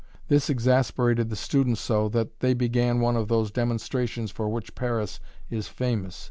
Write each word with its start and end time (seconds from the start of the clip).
This 0.29 0.49
exasperated 0.49 1.29
the 1.29 1.35
students 1.35 1.79
so 1.79 2.09
that 2.09 2.39
they 2.39 2.55
began 2.55 3.01
one 3.01 3.15
of 3.15 3.27
those 3.27 3.51
demonstrations 3.51 4.31
for 4.31 4.49
which 4.49 4.73
Paris 4.73 5.19
is 5.51 5.67
famous. 5.67 6.19